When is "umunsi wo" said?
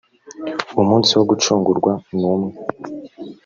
0.81-1.23